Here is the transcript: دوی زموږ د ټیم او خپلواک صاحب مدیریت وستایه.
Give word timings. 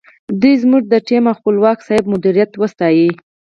دوی 0.41 0.55
زموږ 0.63 0.83
د 0.89 0.95
ټیم 1.07 1.23
او 1.29 1.37
خپلواک 1.39 1.77
صاحب 1.87 2.05
مدیریت 2.13 2.51
وستایه. 2.57 3.11